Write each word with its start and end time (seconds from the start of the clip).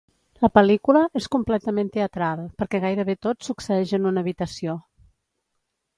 La 0.43 0.49
pel·lícula 0.57 1.01
és 1.19 1.27
completament 1.35 1.91
teatral, 1.97 2.41
perquè 2.63 2.81
gairebé 2.89 3.17
tot 3.27 3.49
succeeix 3.51 3.95
en 3.99 4.11
una 4.13 4.25
habitació. 4.27 4.79